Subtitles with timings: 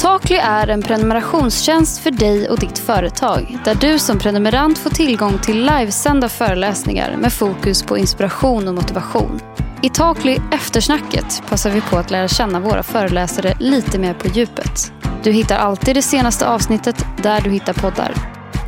[0.00, 5.38] Takly är en prenumerationstjänst för dig och ditt företag där du som prenumerant får tillgång
[5.38, 9.40] till livesända föreläsningar med fokus på inspiration och motivation.
[9.82, 14.92] I Takly Eftersnacket passar vi på att lära känna våra föreläsare lite mer på djupet.
[15.22, 18.14] Du hittar alltid det senaste avsnittet där du hittar poddar.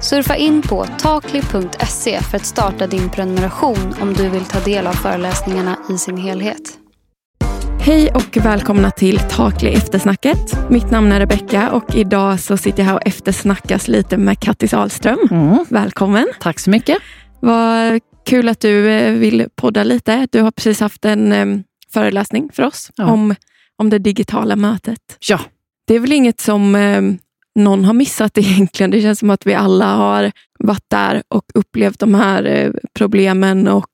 [0.00, 4.92] Surfa in på takly.se för att starta din prenumeration om du vill ta del av
[4.92, 6.81] föreläsningarna i sin helhet.
[7.84, 10.70] Hej och välkomna till Takli eftersnacket.
[10.70, 14.74] Mitt namn är Rebecka och idag så sitter jag här och eftersnackas lite med Kattis
[14.74, 15.18] Ahlström.
[15.30, 15.64] Mm.
[15.70, 16.26] Välkommen!
[16.40, 16.98] Tack så mycket!
[17.40, 20.28] Vad kul att du eh, vill podda lite.
[20.32, 23.06] Du har precis haft en um, föreläsning för oss ja.
[23.06, 23.34] om,
[23.76, 25.16] om det digitala mötet.
[25.28, 25.40] Ja.
[25.86, 27.18] Det är väl inget som um,
[27.54, 28.90] någon har missat egentligen.
[28.90, 33.86] Det känns som att vi alla har varit där och upplevt de här problemen och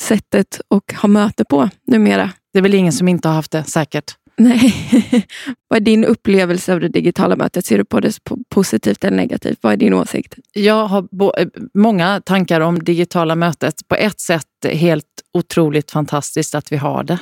[0.00, 2.30] sättet att ha möte på numera.
[2.56, 4.16] Det är väl ingen som inte har haft det, säkert.
[4.36, 4.74] Nej.
[5.68, 7.66] Vad är din upplevelse av det digitala mötet?
[7.66, 9.58] Ser du på det positivt eller negativt?
[9.60, 10.34] Vad är din åsikt?
[10.52, 11.08] Jag har
[11.38, 13.88] eh, många tankar om digitala mötet.
[13.88, 17.18] På ett sätt helt otroligt fantastiskt att vi har det.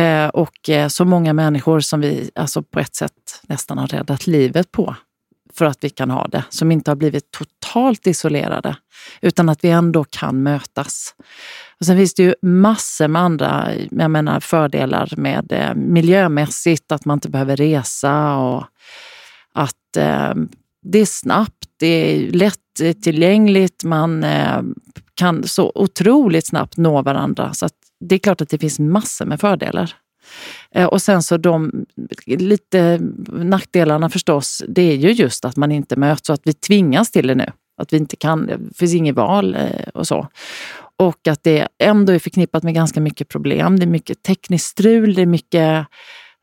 [0.00, 4.26] Eh, och eh, så många människor som vi alltså på ett sätt nästan har räddat
[4.26, 4.96] livet på
[5.56, 8.76] för att vi kan ha det, som inte har blivit totalt isolerade,
[9.20, 11.14] utan att vi ändå kan mötas.
[11.80, 17.04] Och sen finns det ju massor med andra jag menar, fördelar med eh, miljömässigt, att
[17.04, 18.64] man inte behöver resa och
[19.54, 20.34] att eh,
[20.82, 24.62] det är snabbt, det är lättillgängligt, man eh,
[25.14, 27.54] kan så otroligt snabbt nå varandra.
[27.54, 27.68] Så
[28.00, 29.94] det är klart att det finns massor med fördelar.
[30.74, 31.86] Eh, och sen så de
[32.26, 37.10] lite nackdelarna förstås, det är ju just att man inte möts och att vi tvingas
[37.10, 37.52] till det nu.
[37.82, 40.28] Att vi inte kan, det finns inget val eh, och så.
[40.96, 43.78] Och att det ändå är förknippat med ganska mycket problem.
[43.78, 45.86] Det är mycket tekniskt strul, det är mycket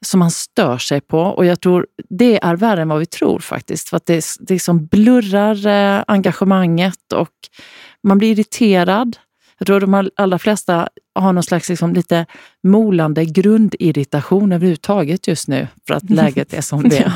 [0.06, 1.20] som man stör sig på.
[1.20, 3.90] Och jag tror det är värre än vad vi tror faktiskt.
[3.90, 7.36] För att det, det liksom blurrar eh, engagemanget och
[8.04, 9.18] man blir irriterad.
[9.62, 12.26] Jag tror de allra flesta har någon slags liksom lite
[12.64, 17.14] molande grundirritation överhuvudtaget just nu för att läget är som det är.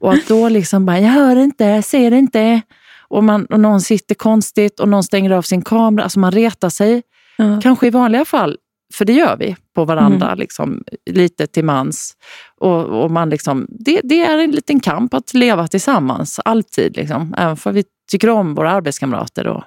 [0.00, 2.60] Och att då liksom bara, jag hör inte, jag ser inte.
[3.08, 6.04] Och, man, och någon sitter konstigt och någon stänger av sin kamera.
[6.04, 7.02] Alltså man retar sig.
[7.38, 7.60] Mm.
[7.60, 8.56] Kanske i vanliga fall,
[8.94, 10.38] för det gör vi på varandra mm.
[10.38, 12.16] liksom, lite till mans.
[12.60, 16.96] Och, och man liksom, det, det, är en liten kamp att leva tillsammans, alltid.
[16.96, 17.34] Liksom.
[17.38, 19.64] Även för vi tycker om våra arbetskamrater och,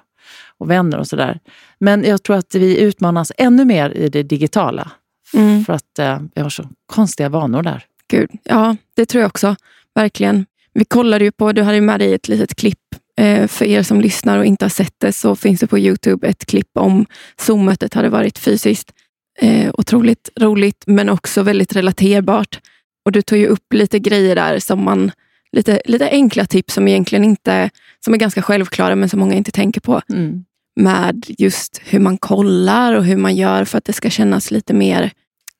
[0.60, 1.40] och vänner och sådär.
[1.78, 4.90] Men jag tror att vi utmanas ännu mer i det digitala.
[5.34, 5.64] Mm.
[5.64, 7.84] För att eh, vi har så konstiga vanor där.
[8.08, 9.56] Gud, ja, det tror jag också.
[9.94, 10.46] Verkligen.
[10.72, 12.78] Vi kollade ju på, du hade med dig ett litet klipp
[13.20, 16.28] Eh, för er som lyssnar och inte har sett det så finns det på Youtube
[16.28, 17.06] ett klipp om
[17.36, 18.92] Zoom-mötet hade varit fysiskt.
[19.38, 22.60] Eh, otroligt roligt men också väldigt relaterbart.
[23.04, 25.12] Och Du tog ju upp lite grejer där, som man,
[25.52, 27.70] lite, lite enkla tips som egentligen inte
[28.04, 30.00] som är ganska självklara men som många inte tänker på.
[30.08, 30.44] Mm.
[30.82, 34.74] Med just hur man kollar och hur man gör för att det ska kännas lite
[34.74, 35.10] mer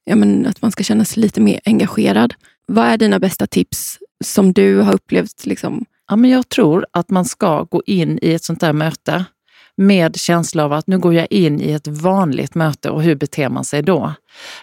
[0.04, 2.34] ja, men att man ska känna sig lite mer engagerad.
[2.66, 7.10] Vad är dina bästa tips som du har upplevt liksom, Ja, men jag tror att
[7.10, 9.24] man ska gå in i ett sånt där möte
[9.76, 13.48] med känsla av att nu går jag in i ett vanligt möte och hur beter
[13.48, 14.14] man sig då?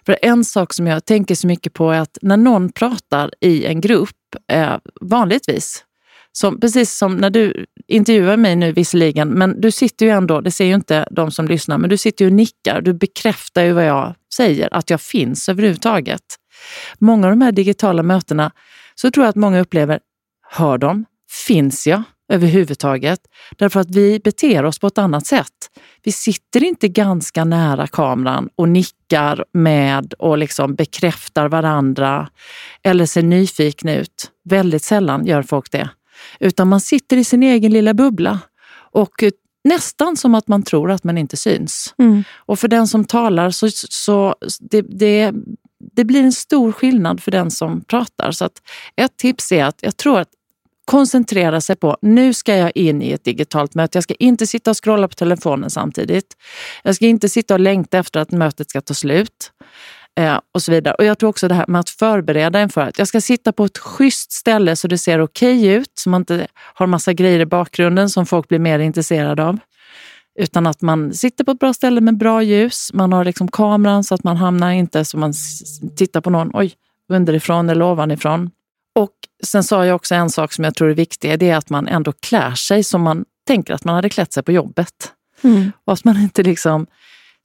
[0.06, 3.66] För en sak som jag tänker så mycket på är att när någon pratar i
[3.66, 4.10] en grupp,
[4.52, 5.84] eh, vanligtvis,
[6.40, 10.52] som, precis som när du intervjuar mig nu visserligen, men du sitter ju ändå, det
[10.52, 12.82] ser ju inte de som lyssnar, men du sitter ju och nickar.
[12.82, 16.22] Du bekräftar ju vad jag säger, att jag finns överhuvudtaget.
[17.00, 18.52] Många av de här digitala mötena
[18.96, 20.00] så tror jag att många upplever,
[20.50, 21.06] hör de?
[21.48, 22.04] Finns jag
[22.34, 23.20] överhuvudtaget?
[23.58, 25.54] Därför att vi beter oss på ett annat sätt.
[26.04, 32.30] Vi sitter inte ganska nära kameran och nickar med och liksom bekräftar varandra
[32.84, 34.32] eller ser nyfikna ut.
[34.50, 35.90] Väldigt sällan gör folk det.
[36.40, 38.40] Utan man sitter i sin egen lilla bubbla
[38.92, 39.24] och
[39.64, 41.96] nästan som att man tror att man inte syns.
[41.98, 42.24] Mm.
[42.36, 45.34] Och för den som talar så, så det, det,
[45.96, 48.32] det blir en stor skillnad för den som pratar.
[48.32, 48.62] Så att
[48.96, 50.30] ett tips är att jag tror att
[50.86, 53.98] koncentrera sig på, nu ska jag in i ett digitalt möte.
[53.98, 56.38] Jag ska inte sitta och scrolla på telefonen samtidigt.
[56.84, 59.52] Jag ska inte sitta och längta efter att mötet ska ta slut.
[60.18, 60.96] Eh, och så vidare.
[60.98, 63.66] Och Jag tror också det här med att förbereda inför att jag ska sitta på
[63.66, 67.40] ett schysst ställe så det ser okej okay ut, så man inte har massa grejer
[67.40, 69.60] i bakgrunden som folk blir mer intresserade av.
[70.40, 72.94] Utan att man sitter på ett bra ställe med bra ljus.
[72.94, 75.34] Man har liksom kameran så att man hamnar inte så man
[75.96, 76.74] tittar på någon, oj,
[77.10, 78.52] underifrån eller ovanifrån.
[78.96, 79.14] Och
[79.44, 81.88] sen sa jag också en sak som jag tror är viktig, det är att man
[81.88, 85.12] ändå klär sig som man tänker att man hade klätt sig på jobbet.
[85.42, 85.72] Mm.
[85.86, 86.88] Och att man inte liksom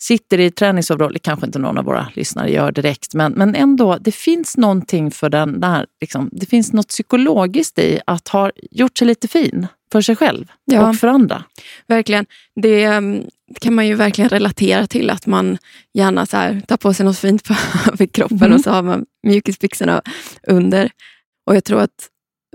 [0.02, 4.12] sitter i träningsoverall, kanske inte någon av våra lyssnare gör direkt, men, men ändå, det
[4.12, 9.06] finns någonting för den där, liksom, det finns något psykologiskt i att ha gjort sig
[9.06, 11.44] lite fin för sig själv ja, och för andra.
[11.86, 12.26] Verkligen.
[12.62, 13.22] Det um,
[13.60, 15.58] kan man ju verkligen relatera till, att man
[15.94, 18.52] gärna så här, tar på sig något fint för kroppen mm.
[18.52, 20.02] och så har man mjukisbyxorna
[20.46, 20.90] under.
[21.46, 22.08] Och jag tror att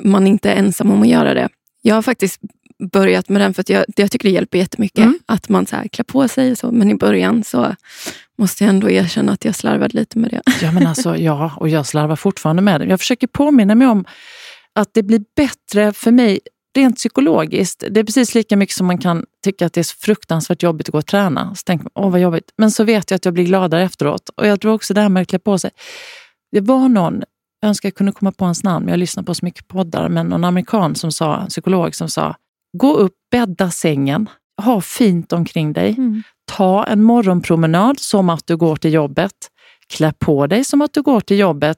[0.04, 1.50] man inte är ensam om att göra det.
[1.82, 2.42] Jag har faktiskt
[2.92, 5.20] börjat med den för att jag, jag tycker det hjälper jättemycket mm.
[5.26, 6.52] att man så här klär på sig.
[6.52, 7.76] Och så, men i början så
[8.38, 10.42] måste jag ändå erkänna att jag slarvade lite med det.
[10.62, 12.86] Ja, men alltså, ja och jag slarvar fortfarande med det.
[12.86, 14.06] Jag försöker påminna mig om
[14.76, 16.40] att det blir bättre för mig
[16.78, 17.84] rent psykologiskt.
[17.90, 20.92] Det är precis lika mycket som man kan tycka att det är fruktansvärt jobbigt att
[20.92, 21.56] gå och träna.
[21.56, 22.54] Så tänker man, åh vad jobbigt.
[22.58, 24.30] Men så vet jag att jag blir gladare efteråt.
[24.36, 25.72] Och jag tror också det här med att klä på sig.
[26.52, 27.24] Det var någon,
[27.62, 30.28] jag önskar jag kunde komma på hans namn, jag lyssnar på så mycket poddar, men
[30.28, 32.36] någon amerikan som sa, en psykolog som sa,
[32.78, 34.30] gå upp, bädda sängen,
[34.62, 35.96] ha fint omkring dig.
[35.98, 36.24] Mm.
[36.52, 39.34] Ta en morgonpromenad som att du går till jobbet.
[39.94, 41.78] Klä på dig som att du går till jobbet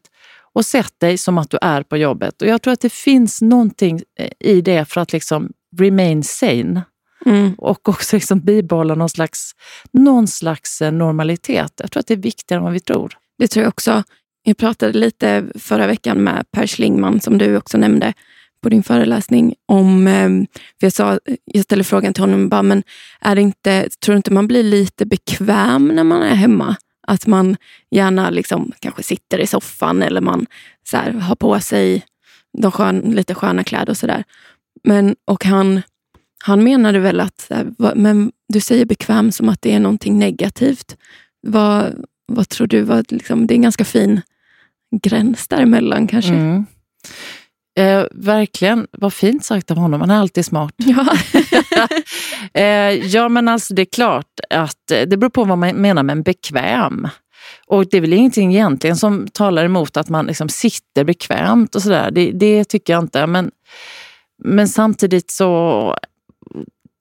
[0.53, 2.41] och sätt dig som att du är på jobbet.
[2.41, 6.81] Och Jag tror att det finns någonting eh, i det för att liksom remain sane.
[7.25, 7.53] Mm.
[7.57, 9.51] Och också liksom bibehålla någon slags,
[9.91, 11.73] någon slags eh, normalitet.
[11.77, 13.13] Jag tror att det är viktigare än vad vi tror.
[13.37, 14.03] Det tror jag också.
[14.43, 18.13] Jag pratade lite förra veckan med Per Schlingman, som du också nämnde
[18.61, 19.55] på din föreläsning.
[19.65, 20.47] om, ehm,
[20.79, 22.83] för jag, sa, jag ställde frågan till honom, bara, men
[23.21, 26.75] är det inte, tror du inte man blir lite bekväm när man är hemma?
[27.07, 27.57] Att man
[27.91, 30.45] gärna liksom, kanske sitter i soffan eller man
[30.83, 32.05] så här, har på sig
[32.57, 34.23] de skön, lite sköna kläder och sådär.
[35.25, 35.81] Och han,
[36.43, 37.51] han menade väl att
[37.95, 40.97] men du säger bekväm som att det är någonting negativt.
[41.41, 42.81] Vad, vad tror du?
[42.81, 44.21] Vad, liksom, det är en ganska fin
[45.03, 46.33] gräns däremellan kanske.
[46.33, 46.65] Mm.
[47.79, 50.01] Eh, verkligen, vad fint sagt av honom.
[50.01, 50.73] Han är alltid smart.
[50.85, 51.17] Ja,
[52.61, 56.03] eh, ja men alltså det är klart att eh, det beror på vad man menar
[56.03, 57.07] med en bekväm.
[57.67, 61.81] Och det är väl ingenting egentligen som talar emot att man liksom sitter bekvämt och
[61.81, 62.11] sådär.
[62.11, 63.27] Det, det tycker jag inte.
[63.27, 63.51] Men,
[64.43, 65.95] men samtidigt så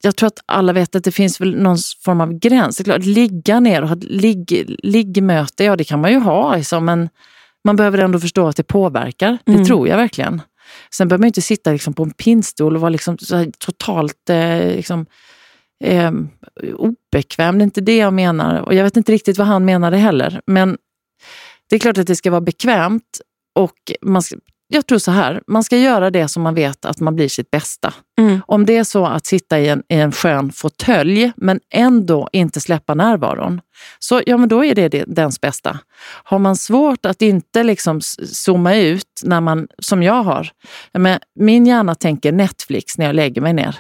[0.03, 2.77] jag tror att alla vet att det finns väl någon form av gräns.
[2.77, 6.57] Det är klart, ligga ner och ha ligg, liggmöte, ja det kan man ju ha,
[6.57, 7.09] liksom, men
[7.65, 9.39] man behöver ändå förstå att det påverkar.
[9.45, 9.65] Det mm.
[9.65, 10.43] tror jag verkligen.
[10.91, 13.17] Sen behöver man inte sitta liksom på en pinnstol och vara liksom
[13.59, 15.07] totalt eh, liksom,
[15.85, 16.13] eh,
[16.75, 17.59] obekväm.
[17.59, 18.61] Det är inte det jag menar.
[18.61, 20.41] Och jag vet inte riktigt vad han menade heller.
[20.47, 20.77] Men
[21.69, 23.21] det är klart att det ska vara bekvämt
[23.55, 24.37] och man ska,
[24.69, 27.51] jag tror så här, man ska göra det som man vet att man blir sitt
[27.51, 27.95] bästa.
[28.19, 28.41] Mm.
[28.47, 32.61] Om det är så att sitta i en, i en skön fåtölj men ändå inte
[32.61, 33.61] släppa närvaron,
[33.99, 35.79] så ja, men då är det, det dens bästa.
[36.25, 40.51] Har man svårt att inte liksom zooma ut, när man, som jag har,
[40.93, 43.77] men min hjärna tänker Netflix när jag lägger mig ner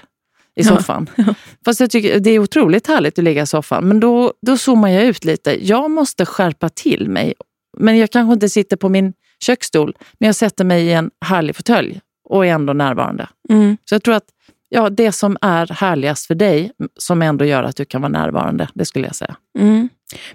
[0.57, 1.11] i soffan.
[1.17, 1.35] Ja.
[1.65, 4.89] Fast jag tycker det är otroligt härligt att ligga i soffan, men då, då zoomar
[4.89, 5.67] jag ut lite.
[5.67, 7.35] Jag måste skärpa till mig,
[7.79, 9.13] men jag kanske inte sitter på min
[9.45, 13.29] köksstol, men jag sätter mig i en härlig fåtölj och är ändå närvarande.
[13.51, 13.77] Mm.
[13.85, 14.27] Så jag tror att
[14.69, 18.69] ja, det som är härligast för dig, som ändå gör att du kan vara närvarande,
[18.75, 19.37] det skulle jag säga.
[19.59, 19.89] Mm.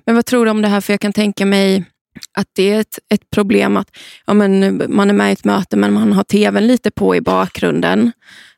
[0.05, 0.81] Men vad tror du om det här?
[0.81, 1.85] För jag kan tänka mig
[2.37, 5.77] att det är ett, ett problem att ja, men man är med i ett möte
[5.77, 8.11] men man har tvn lite på i bakgrunden.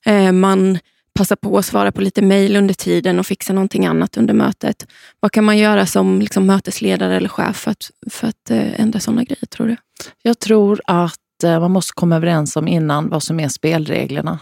[0.06, 0.80] Eh, man
[1.16, 4.88] passar på att svara på lite mejl under tiden och fixa någonting annat under mötet.
[5.20, 9.00] Vad kan man göra som liksom, mötesledare eller chef för att, för att eh, ändra
[9.00, 9.76] sådana grejer, tror du?
[10.22, 14.39] Jag tror att Eh, man måste komma överens om innan vad som är spelreglerna.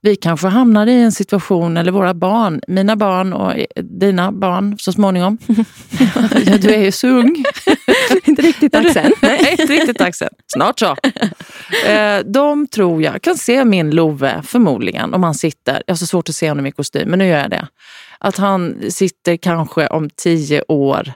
[0.00, 4.92] Vi kanske hamnar i en situation, eller våra barn, mina barn och dina barn så
[4.92, 5.38] småningom.
[6.60, 7.44] du är ju så ung.
[8.24, 9.12] inte riktigt dags än.
[9.22, 10.28] Nej, inte riktigt dags än.
[10.52, 10.96] Snart så.
[11.86, 16.06] Eh, de tror jag, kan se min Love förmodligen, om han sitter, jag har så
[16.06, 17.68] svårt att se honom i kostym, men nu gör jag det.
[18.18, 21.12] Att han sitter kanske om tio år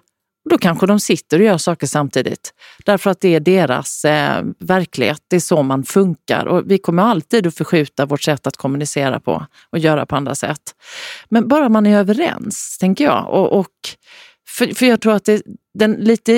[0.50, 2.54] då kanske de sitter och gör saker samtidigt.
[2.84, 6.46] Därför att det är deras eh, verklighet, det är så man funkar.
[6.46, 10.34] Och vi kommer alltid att förskjuta vårt sätt att kommunicera på och göra på andra
[10.34, 10.60] sätt.
[11.28, 13.28] Men bara man är överens, tänker jag.
[13.28, 13.66] Och, och
[14.58, 15.42] för, för jag tror att det,
[15.74, 16.32] den lite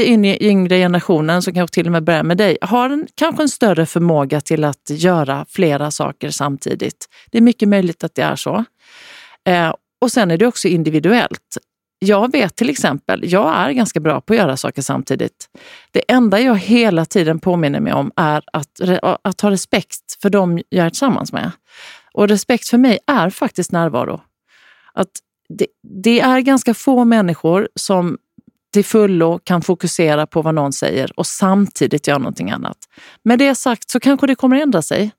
[0.45, 3.87] yngre generationen, som kanske till och med börjar med dig, har en, kanske en större
[3.87, 7.07] förmåga till att göra flera saker samtidigt.
[7.31, 8.65] Det är mycket möjligt att det är så.
[9.49, 11.59] Eh, och sen är det också individuellt
[12.05, 15.49] jag vet till exempel, jag är ganska bra på att göra saker samtidigt.
[15.91, 18.81] Det enda jag hela tiden påminner mig om är att,
[19.23, 21.51] att ha respekt för dem jag är tillsammans med.
[22.13, 24.21] Och respekt för mig är faktiskt närvaro.
[24.95, 25.09] Att
[25.49, 28.19] det, det är ganska få människor som
[28.73, 32.79] till fullo kan fokusera på vad någon säger och samtidigt göra någonting annat.
[33.25, 35.11] Med det sagt så kanske det kommer ändra sig.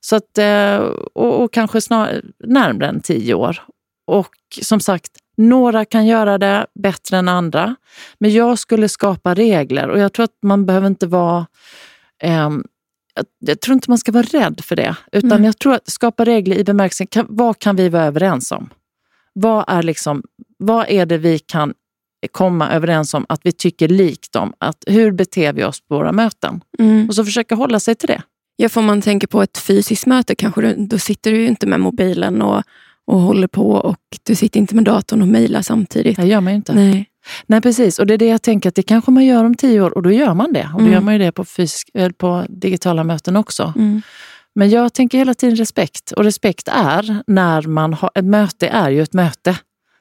[0.00, 0.76] Så att, eh,
[1.14, 3.62] och, och kanske snarare närmare än tio år.
[4.06, 7.76] Och som sagt, Några kan göra det bättre än andra.
[8.18, 11.46] Men jag skulle skapa regler och jag tror att man behöver inte vara
[12.22, 12.50] eh,
[13.38, 14.96] jag tror inte man ska vara rädd för det.
[15.12, 15.44] Utan mm.
[15.44, 18.70] jag tror att skapa regler i bemärkelsen, kan, vad kan vi vara överens om?
[19.34, 20.22] Vad är, liksom,
[20.58, 21.74] vad är det vi kan
[22.32, 24.52] komma överens om att vi tycker likt om?
[24.58, 26.60] Att, hur beter vi oss på våra möten?
[26.78, 27.08] Mm.
[27.08, 28.22] Och så försöka hålla sig till det.
[28.56, 31.46] Ja, för om man tänker på ett fysiskt möte, kanske du, då sitter du ju
[31.46, 32.62] inte med mobilen och,
[33.06, 36.16] och håller på och du sitter inte med datorn och mejlar samtidigt.
[36.16, 36.74] Det gör man ju inte.
[36.74, 37.10] Nej.
[37.46, 37.98] Nej, precis.
[37.98, 40.02] Och det är det jag tänker att det kanske man gör om tio år och
[40.02, 40.68] då gör man det.
[40.74, 40.92] Och då mm.
[40.92, 43.72] gör man ju det på, fysisk, på digitala möten också.
[43.76, 44.02] Mm.
[44.54, 46.12] Men jag tänker hela tiden respekt.
[46.12, 48.10] Och respekt är när man har...
[48.14, 49.58] Ett möte är ju ett möte.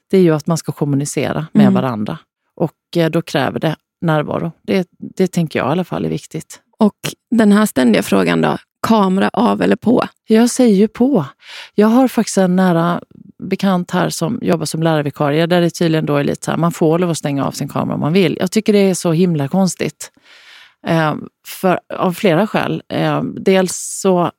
[0.10, 1.74] Det är ju att man ska kommunicera med mm.
[1.74, 2.18] varandra.
[2.56, 4.52] Och eh, då kräver det närvaro.
[4.62, 6.60] Det, det tänker jag i alla fall är viktigt.
[6.80, 6.98] Och
[7.32, 8.58] den här ständiga frågan då,
[8.88, 10.04] kamera av eller på?
[10.28, 11.26] Jag säger ju på.
[11.76, 13.02] Jag har faktiskt en nära
[13.44, 16.72] bekant här som jobbar som lärarvikarie där det tydligen då är lite så här, man
[16.72, 18.38] får lov att stänga av sin kamera om man vill.
[18.40, 20.12] Jag tycker det är så himla konstigt.
[20.88, 21.16] Eh,
[21.48, 22.84] för, av flera skäl.
[22.90, 24.32] Eh, dels så,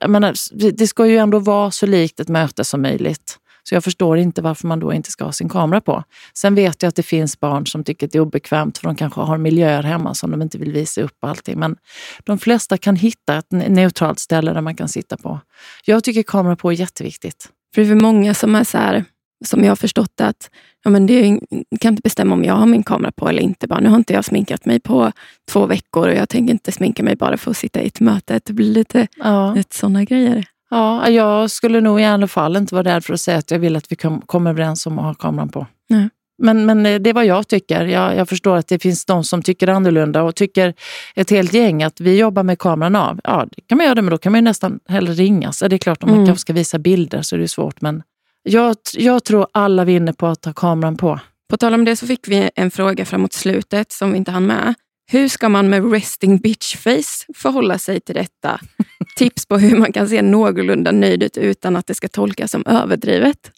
[0.00, 0.34] jag menar,
[0.72, 3.38] det ska ju ändå vara så likt ett möte som möjligt.
[3.62, 6.04] Så jag förstår inte varför man då inte ska ha sin kamera på.
[6.34, 8.96] Sen vet jag att det finns barn som tycker att det är obekvämt för de
[8.96, 11.58] kanske har miljöer hemma som de inte vill visa upp allting.
[11.58, 11.76] Men
[12.24, 15.40] de flesta kan hitta ett neutralt ställe där man kan sitta på.
[15.84, 17.48] Jag tycker kamera på är jätteviktigt.
[17.74, 19.04] För det är många som är så här,
[19.44, 20.50] som jag har förstått att
[20.84, 21.40] ja, men det är,
[21.80, 23.66] kan inte bestämma om jag har min kamera på eller inte.
[23.66, 25.12] Bara, nu har inte jag sminkat mig på
[25.50, 28.40] två veckor och jag tänker inte sminka mig bara för att sitta i ett möte.
[28.44, 29.56] Det blir lite ja.
[29.70, 30.46] sådana grejer.
[30.70, 33.58] Ja, jag skulle nog i alla fall inte vara rädd för att säga att jag
[33.58, 35.66] vill att vi kommer överens om att ha kameran på.
[35.88, 36.08] Nej.
[36.42, 37.84] Men, men det är vad jag tycker.
[37.84, 40.74] Jag, jag, förstår att det finns de som tycker annorlunda och tycker
[41.14, 43.20] ett helt gäng att vi jobbar med kameran av.
[43.24, 45.52] Ja, det kan man göra, men då kan man nästan hellre ringa.
[45.52, 46.26] Så det är klart, om man mm.
[46.26, 47.80] kanske ska visa bilder så är det svårt.
[47.80, 48.02] Men
[48.42, 51.20] jag, jag tror alla vinner på att ha kameran på.
[51.50, 54.46] På tal om det så fick vi en fråga framåt slutet som vi inte hann
[54.46, 54.74] med.
[55.12, 58.60] Hur ska man med resting bitch face förhålla sig till detta?
[59.16, 62.66] Tips på hur man kan se någorlunda nöjd ut utan att det ska tolkas som
[62.66, 63.50] överdrivet.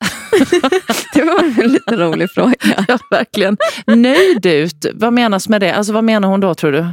[1.14, 2.84] det var en lite rolig fråga.
[2.88, 3.56] Ja, verkligen.
[3.86, 5.74] Nöjd ut, vad menas med det?
[5.74, 6.86] Alltså, vad menar hon då tror du?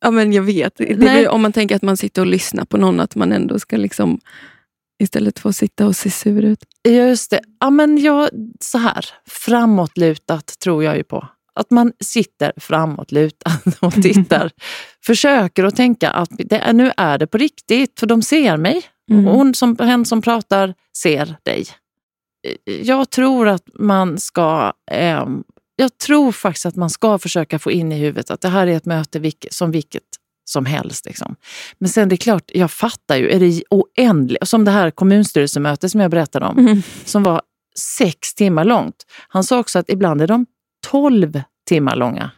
[0.00, 0.76] Ja, men jag vet.
[0.76, 3.76] Det om man tänker att man sitter och lyssnar på någon, att man ändå ska
[3.76, 4.20] liksom
[5.00, 6.64] istället för att sitta och se sur ut.
[6.88, 7.40] Just det.
[7.60, 8.28] Ja, men jag,
[8.60, 11.28] så här, framåtlutat tror jag ju på.
[11.54, 14.50] Att man sitter framåtlutad och tittar.
[15.06, 18.82] Försöker att tänka att det, nu är det på riktigt, för de ser mig.
[19.10, 19.24] Mm.
[19.24, 21.66] Hon som, hen som pratar ser dig.
[22.64, 25.26] Jag tror att man ska eh,
[25.80, 28.76] jag tror faktiskt att man ska försöka få in i huvudet att det här är
[28.76, 30.02] ett möte som vilket
[30.50, 31.06] som helst.
[31.06, 31.36] Liksom.
[31.78, 34.48] Men sen det är klart, jag fattar ju, är det oändligt?
[34.48, 36.82] Som det här kommunstyrelsemötet som jag berättade om, mm.
[37.04, 37.42] som var
[37.98, 39.06] sex timmar långt.
[39.28, 40.46] Han sa också att ibland är de
[40.86, 42.30] 12 timmar långa.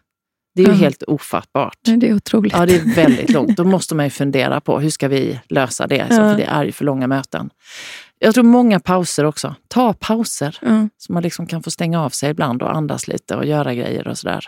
[0.55, 0.83] Det är ju mm.
[0.83, 1.79] helt ofattbart.
[1.83, 2.53] Det är otroligt.
[2.53, 3.57] Ja, det är väldigt långt.
[3.57, 6.01] Då måste man ju fundera på hur ska vi lösa det?
[6.01, 7.51] Alltså, För det är ju för långa möten.
[8.19, 9.55] Jag tror många pauser också.
[9.69, 10.59] Ta pauser.
[10.63, 10.91] Mm.
[10.99, 14.09] Så man liksom kan få stänga av sig ibland och andas lite och göra grejer
[14.09, 14.47] och sådär.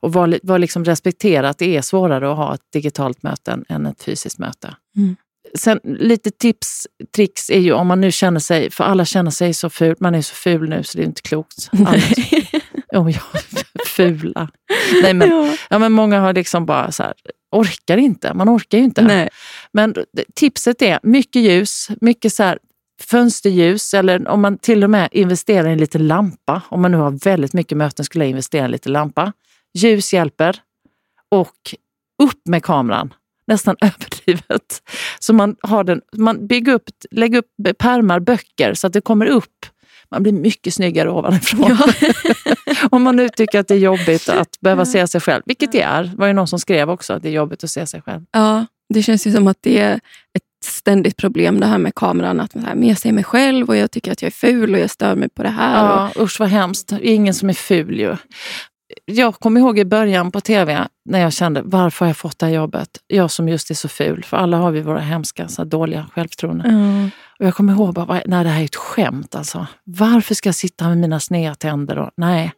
[0.00, 3.86] Och var, var liksom respektera att det är svårare att ha ett digitalt möte än
[3.86, 4.76] ett fysiskt möte.
[4.96, 5.16] Mm.
[5.54, 9.54] Sen lite tips, tricks är ju om man nu känner sig, för alla känner sig
[9.54, 11.70] så ful, man är så ful nu så det är inte klokt.
[12.92, 13.20] oh, ja,
[13.86, 14.48] fula.
[15.02, 15.56] Nej, men, ja.
[15.70, 15.78] ja.
[15.78, 17.14] men många har liksom bara så här,
[17.52, 18.34] orkar inte.
[18.34, 19.02] Man orkar ju inte.
[19.02, 19.28] Nej.
[19.72, 19.94] Men
[20.34, 22.58] tipset är mycket ljus, mycket så här,
[23.00, 26.62] fönsterljus eller om man till och med investerar i en liten lampa.
[26.68, 29.32] Om man nu har väldigt mycket möten skulle jag investera i en liten lampa.
[29.82, 30.60] Ljus hjälper.
[31.30, 31.74] Och
[32.22, 33.14] upp med kameran
[33.48, 34.82] nästan överdrivet.
[35.18, 39.26] Så man, har den, man bygger upp, lägger upp pärmar, böcker så att det kommer
[39.26, 39.66] upp.
[40.10, 41.78] Man blir mycket snyggare ovanifrån.
[42.00, 42.14] Ja.
[42.90, 45.82] Om man nu tycker att det är jobbigt att behöva se sig själv, vilket det
[45.82, 46.04] är.
[46.04, 48.24] Det var ju någon som skrev också att det är jobbigt att se sig själv.
[48.32, 52.40] Ja, det känns ju som att det är ett ständigt problem det här med kameran.
[52.40, 54.90] Att men jag ser mig själv och jag tycker att jag är ful och jag
[54.90, 55.84] stör mig på det här.
[55.84, 56.22] Ja, och...
[56.22, 56.92] Usch vad hemskt.
[57.00, 58.16] Ingen som är ful ju
[59.10, 62.46] jag kommer ihåg i början på tv när jag kände, varför har jag fått det
[62.46, 62.88] här jobbet?
[63.06, 66.64] Jag som just är så ful, för alla har vi våra hemska, så dåliga självförtroende.
[66.64, 67.10] Mm.
[67.38, 69.66] Och jag kommer ihåg, bara, nej det här är ett skämt alltså.
[69.84, 71.98] Varför ska jag sitta med mina sneda tänder?
[71.98, 72.52] Och, nej.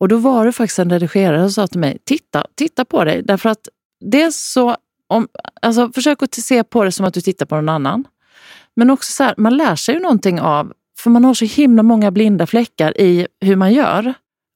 [0.00, 3.22] Och då var det faktiskt en redigerare som sa till mig, titta, titta på dig.
[3.22, 3.68] Därför att
[4.00, 4.76] det är så,
[5.08, 5.28] om,
[5.62, 8.04] alltså, försök att se på det som att du tittar på någon annan.
[8.76, 11.82] Men också så här, man lär sig ju någonting av, för man har så himla
[11.82, 14.14] många blinda fläckar i hur man gör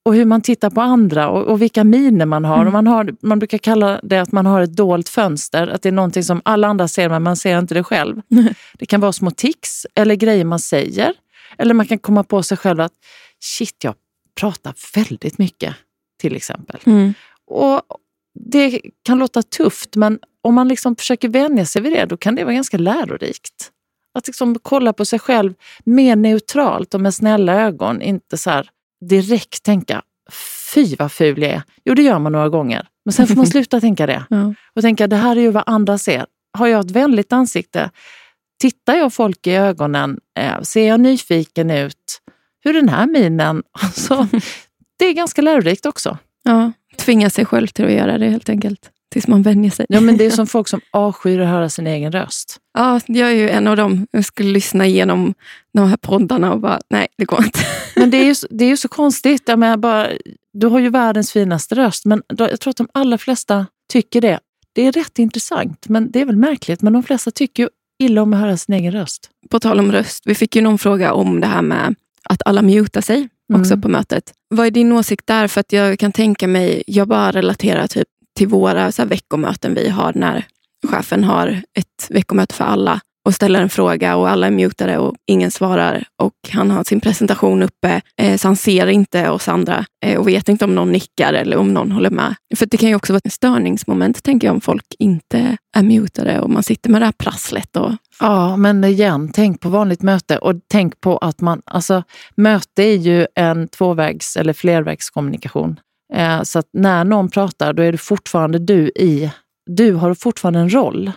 [0.09, 2.55] och hur man tittar på andra och, och vilka miner man har.
[2.57, 2.67] Mm.
[2.67, 3.15] Och man, har.
[3.21, 6.41] Man brukar kalla det att man har ett dolt fönster, att det är någonting som
[6.45, 8.23] alla andra ser men man ser inte det själv.
[8.79, 11.15] Det kan vara små tics eller grejer man säger.
[11.59, 12.93] Eller man kan komma på sig själv att
[13.41, 13.95] shit, jag
[14.41, 15.75] pratar väldigt mycket
[16.21, 16.81] till exempel.
[16.85, 17.15] Mm.
[17.47, 17.83] Och
[18.35, 22.35] Det kan låta tufft, men om man liksom försöker vänja sig vid det, då kan
[22.35, 23.71] det vara ganska lärorikt.
[24.15, 28.03] Att liksom kolla på sig själv mer neutralt och med snälla ögon.
[28.03, 30.03] Inte så här direkt tänka,
[30.75, 31.63] fy vad ful jag är.
[31.85, 32.89] Jo, det gör man några gånger.
[33.05, 34.25] Men sen får man sluta tänka det.
[34.31, 34.55] Ja.
[34.75, 36.27] Och tänka, det här är ju vad andra ser.
[36.59, 37.91] Har jag ett vänligt ansikte?
[38.61, 40.21] Tittar jag folk i ögonen?
[40.39, 42.21] Eh, ser jag nyfiken ut?
[42.65, 43.63] Hur är den här minen?
[43.83, 44.29] Alltså,
[44.99, 46.19] det är ganska lärorikt också.
[46.43, 48.91] Ja, tvinga sig själv till att göra det helt enkelt.
[49.13, 49.87] Tills man vänjer sig.
[49.89, 52.57] Ja, men det är som folk som avskyr att höra sin egen röst.
[52.79, 54.07] Ja, jag är ju en av dem.
[54.11, 55.35] Jag skulle lyssna igenom
[55.75, 57.59] de här poddarna och bara, nej, det går inte.
[57.97, 59.43] Men det är ju, det är ju så konstigt.
[59.47, 60.09] Jag menar bara,
[60.53, 64.39] du har ju världens finaste röst, men jag tror att de allra flesta tycker det.
[64.73, 66.83] Det är rätt intressant, men det är väl märkligt.
[66.83, 69.31] Men de flesta tycker ju illa om att höra sin egen röst.
[69.51, 72.63] På tal om röst, vi fick ju någon fråga om det här med att alla
[72.63, 73.81] mutar sig också Mm.
[73.83, 74.33] på mötet.
[74.49, 75.49] Vad är din åsikt där?
[75.49, 79.75] För att jag kan tänka mig, jag bara relaterar typ till våra så här, veckomöten
[79.75, 80.45] vi har när
[80.87, 85.15] chefen har ett veckomöte för alla och ställer en fråga och alla är mutade och
[85.27, 89.85] ingen svarar och han har sin presentation uppe eh, så han ser inte oss andra
[90.05, 92.35] eh, och vet inte om någon nickar eller om någon håller med.
[92.57, 96.41] För det kan ju också vara ett störningsmoment tänker jag om folk inte är mutade
[96.41, 100.39] och man sitter med det här prasslet och Ja, men igen, tänk på vanligt möte
[100.39, 102.03] och tänk på att man, alltså
[102.37, 105.81] möte är ju en tvåvägs eller flervägskommunikation.
[106.15, 109.31] Eh, så att när någon pratar, då är det fortfarande du i,
[109.67, 111.13] du har fortfarande en roll,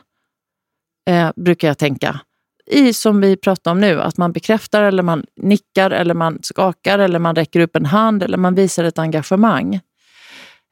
[1.09, 2.19] eh, brukar jag tänka.
[2.65, 6.99] I som vi pratar om nu, att man bekräftar eller man nickar eller man skakar
[6.99, 9.79] eller man räcker upp en hand eller man visar ett engagemang.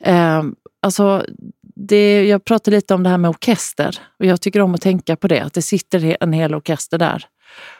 [0.04, 0.44] Eh,
[0.82, 1.26] alltså,
[1.76, 5.16] det, jag pratade lite om det här med orkester och jag tycker om att tänka
[5.16, 7.26] på det, att det sitter en hel orkester där.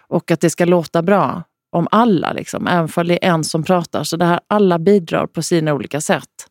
[0.08, 3.64] Och att det ska låta bra om alla, liksom, även om det är en som
[3.64, 4.04] pratar.
[4.04, 6.50] Så det här, alla bidrar på sina olika sätt.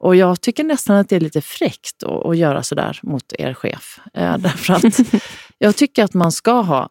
[0.00, 3.54] Och jag tycker nästan att det är lite fräckt att, att göra sådär mot er
[3.54, 4.00] chef.
[4.14, 5.00] Eh, därför att
[5.58, 6.88] jag tycker att man ska ha,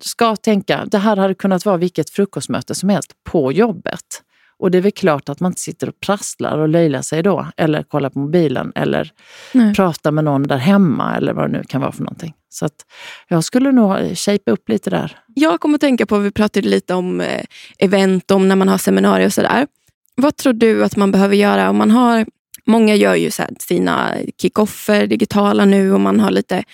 [0.00, 4.22] ska tänka, det här hade kunnat vara vilket frukostmöte som helst på jobbet.
[4.58, 7.46] Och det är väl klart att man inte sitter och prasslar och löjlar sig då,
[7.56, 9.12] eller kollar på mobilen, eller
[9.52, 9.74] Nej.
[9.74, 12.34] pratar med någon där hemma, eller vad det nu kan vara för någonting.
[12.50, 12.86] Så att
[13.28, 15.18] jag skulle nog shape upp lite där.
[15.34, 17.44] Jag kommer att tänka på, vi pratade lite om eh,
[17.78, 19.66] event, om när man har seminarier och sådär.
[20.14, 22.26] Vad tror du att man behöver göra om man har
[22.66, 26.64] Många gör ju så här sina kickoffer digitala nu och man har lite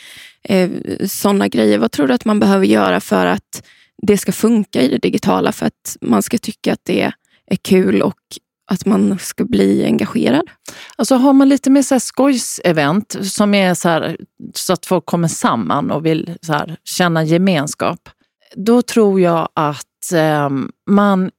[0.42, 0.70] eh,
[1.06, 1.78] sådana grejer.
[1.78, 3.62] Vad tror du att man behöver göra för att
[4.02, 5.52] det ska funka i det digitala?
[5.52, 7.12] För att man ska tycka att det
[7.46, 8.20] är kul och
[8.66, 10.50] att man ska bli engagerad?
[10.96, 14.16] Alltså har man lite mer så här skojsevent som är så, här,
[14.54, 18.08] så att folk kommer samman och vill så här, känna gemenskap.
[18.54, 20.50] Då tror jag att eh,
[20.90, 21.30] man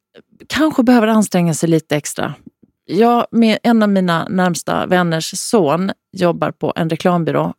[0.48, 2.34] kanske behöver anstränga sig lite extra.
[2.86, 7.54] Jag, med en av mina närmsta vänners son jobbar på en reklambyrå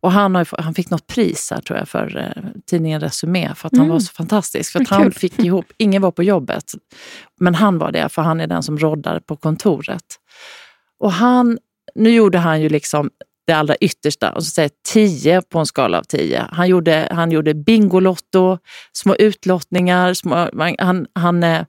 [0.00, 3.66] och han, har, han fick något pris här tror jag för eh, tidningen Resumé för
[3.66, 3.92] att han Mm.
[3.92, 4.72] var så fantastisk.
[4.72, 6.72] För han fick ihop, ingen var på jobbet,
[7.40, 10.04] men han var det för han är den som roddar på kontoret.
[11.00, 11.58] Och han,
[11.94, 13.10] nu gjorde han ju liksom
[13.46, 16.44] det allra yttersta, och så säger 10 på en skala av 10.
[16.52, 18.58] Han gjorde, han gjorde Bingolotto,
[18.92, 21.64] små utlottningar, små, han, han eh,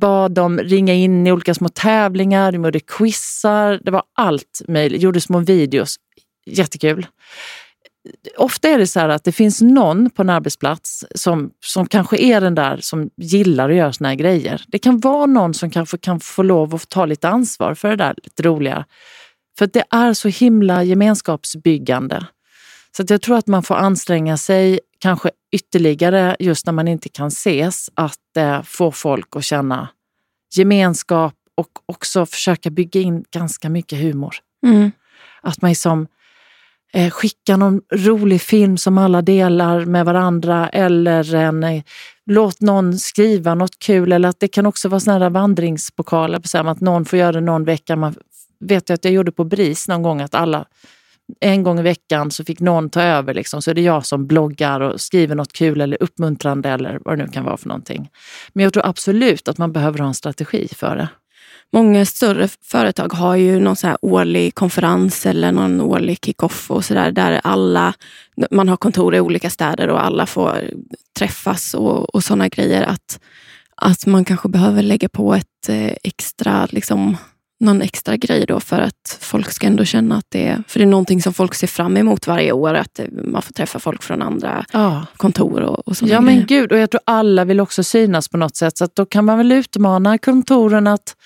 [0.00, 5.02] bad dem ringa in i olika små tävlingar, de gjorde quizar, det var allt möjligt,
[5.02, 5.96] gjorde små videos.
[6.46, 7.06] Jättekul.
[8.36, 12.16] Ofta är det så här att det finns någon på en arbetsplats som, som kanske
[12.16, 14.64] är den där som gillar att göra såna här grejer.
[14.68, 17.96] Det kan vara någon som kanske kan få lov att ta lite ansvar för det
[17.96, 18.84] där lite roliga.
[19.58, 22.26] För det är så himla gemenskapsbyggande.
[22.96, 27.28] Så jag tror att man får anstränga sig kanske ytterligare just när man inte kan
[27.28, 29.88] ses, att eh, få folk att känna
[30.54, 34.34] gemenskap och också försöka bygga in ganska mycket humor.
[34.66, 34.92] Mm.
[35.42, 36.06] Att man liksom
[36.92, 41.82] eh, skicka någon rolig film som alla delar med varandra eller en, eh,
[42.26, 44.12] låt någon skriva något kul.
[44.12, 47.40] Eller att det kan också vara såna här vandringspokaler, på att någon får göra det
[47.40, 47.96] någon vecka.
[47.96, 48.14] Man
[48.60, 50.66] vet ju att jag gjorde på BRIS någon gång att alla
[51.40, 53.34] en gång i veckan så fick någon ta över.
[53.34, 57.18] Liksom, så är det jag som bloggar och skriver något kul eller uppmuntrande eller vad
[57.18, 58.10] det nu kan vara för någonting.
[58.52, 61.08] Men jag tror absolut att man behöver ha en strategi för det.
[61.74, 66.84] Många större företag har ju någon så här årlig konferens eller någon årlig kick-off och
[66.84, 67.94] så där, där alla,
[68.50, 70.70] man har kontor i olika städer och alla får
[71.18, 72.82] träffas och, och sådana grejer.
[72.82, 73.20] Att,
[73.76, 77.16] att man kanske behöver lägga på ett eh, extra liksom,
[77.62, 80.62] någon extra grej då för att folk ska ändå känna att det är...
[80.68, 83.78] För det är någonting som folk ser fram emot varje år, att man får träffa
[83.78, 85.06] folk från andra ja.
[85.16, 86.20] kontor och, och Ja grejer.
[86.20, 88.78] men gud, och jag tror alla vill också synas på något sätt.
[88.78, 91.16] Så då kan man väl utmana kontoren att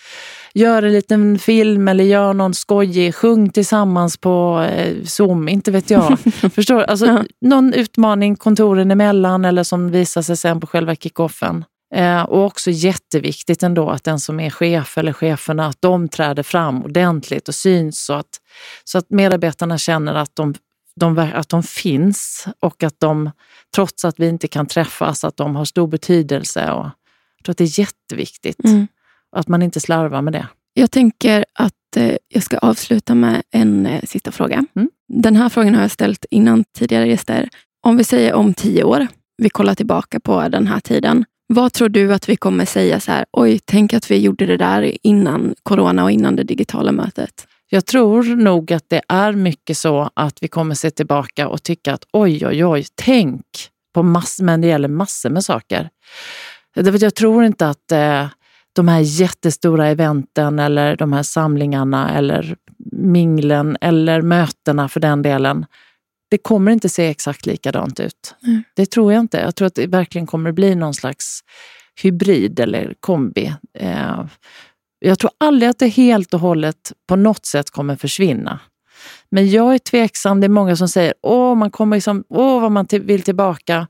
[0.55, 5.91] göra en liten film eller göra någon skojig, sjung tillsammans på eh, Zoom, inte vet
[5.91, 6.19] jag.
[6.55, 7.25] Förstår alltså, ja.
[7.41, 11.65] Någon utmaning kontoren emellan eller som visar sig sen på själva kickoffen.
[11.95, 16.43] Eh, och också jätteviktigt ändå att den som är chef eller cheferna, att de träder
[16.43, 18.41] fram ordentligt och syns så att,
[18.85, 20.55] så att medarbetarna känner att de,
[21.01, 23.31] de, att de finns och att de,
[23.75, 26.71] trots att vi inte kan träffas, att de har stor betydelse.
[26.71, 26.85] Och
[27.37, 28.87] jag tror att det är jätteviktigt mm.
[29.37, 30.49] att man inte slarvar med det.
[30.75, 34.65] Jag tänker att eh, jag ska avsluta med en eh, sista fråga.
[34.77, 34.91] Mm.
[35.09, 37.49] Den här frågan har jag ställt innan tidigare gäster.
[37.83, 39.07] Om vi säger om tio år,
[39.39, 41.25] vi kollar tillbaka på den här tiden.
[41.47, 44.57] Vad tror du att vi kommer säga så här, oj, tänk att vi gjorde det
[44.57, 47.47] där innan corona och innan det digitala mötet?
[47.69, 51.95] Jag tror nog att det är mycket så att vi kommer se tillbaka och tycka
[51.95, 53.45] att oj, oj, oj, tänk
[53.95, 55.89] på massor, men det gäller massor med saker.
[56.75, 58.27] Jag tror inte att eh,
[58.73, 62.57] de här jättestora eventen eller de här samlingarna eller
[62.93, 65.67] minglen eller mötena för den delen
[66.37, 68.35] det kommer inte se exakt likadant ut.
[68.47, 68.63] Mm.
[68.75, 69.39] Det tror jag inte.
[69.39, 71.41] Jag tror att det verkligen kommer bli någon slags
[72.03, 73.55] hybrid eller kombi.
[73.79, 74.25] Eh,
[74.99, 78.61] jag tror aldrig att det helt och hållet på något sätt kommer försvinna.
[79.31, 80.41] Men jag är tveksam.
[80.41, 83.87] Det är många som säger åh, man kommer liksom, åh vad man vill tillbaka.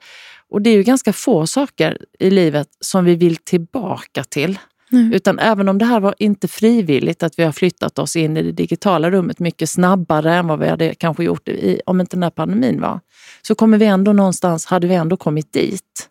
[0.51, 4.59] Och det är ju ganska få saker i livet som vi vill tillbaka till.
[4.93, 5.13] Mm.
[5.13, 8.43] Utan även om det här var inte frivilligt, att vi har flyttat oss in i
[8.43, 12.23] det digitala rummet mycket snabbare än vad vi hade kanske gjort i, om inte den
[12.23, 13.01] här pandemin var,
[13.43, 16.09] så kommer vi ändå någonstans, hade vi ändå kommit dit.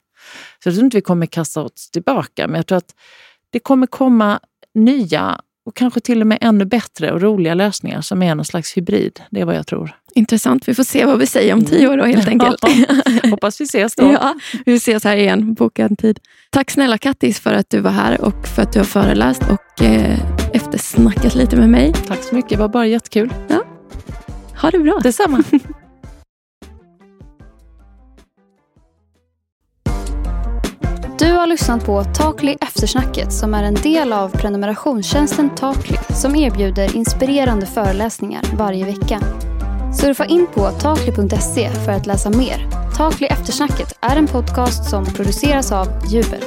[0.64, 2.96] Så jag tror inte vi kommer kasta oss tillbaka, men jag tror att
[3.50, 4.40] det kommer komma
[4.74, 8.78] nya och kanske till och med ännu bättre och roliga lösningar som är någon slags
[8.78, 9.22] hybrid.
[9.30, 9.96] Det är vad jag tror.
[10.18, 10.68] Intressant.
[10.68, 12.60] Vi får se vad vi säger om tio år då helt enkelt.
[13.30, 14.12] hoppas vi ses då.
[14.12, 15.54] Ja, vi ses här igen.
[15.54, 16.20] Boka en tid.
[16.50, 19.86] Tack snälla Kattis för att du var här och för att du har föreläst och
[19.86, 20.20] eh,
[20.54, 21.94] eftersnackat lite med mig.
[22.08, 22.50] Tack så mycket.
[22.50, 23.34] Det var bara jättekul.
[23.48, 23.64] Ja.
[24.62, 25.00] Ha det bra.
[25.04, 25.44] Detsamma.
[31.20, 36.96] Du har lyssnat på Takli Eftersnacket som är en del av prenumerationstjänsten Takli som erbjuder
[36.96, 39.22] inspirerande föreläsningar varje vecka.
[40.02, 42.70] Surfa in på takli.se för att läsa mer.
[42.98, 46.42] Takli Eftersnacket är en podcast som produceras av Jubel.